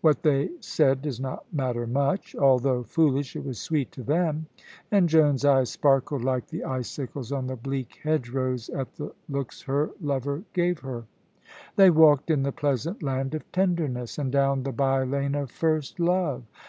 [0.00, 2.34] What they said does not matter much.
[2.34, 4.46] Although foolish, it was sweet to them,
[4.90, 9.62] and Joan's eyes sparkled like the icicles on the bleak hedge rows at the looks
[9.62, 11.04] her lover gave her.
[11.76, 16.00] They walked in the pleasant Land of Tenderness, and down the by lane of First
[16.00, 16.42] Love.